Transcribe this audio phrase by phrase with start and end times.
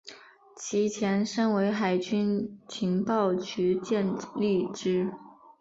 [0.57, 5.13] 其前身为海军情报局建立之。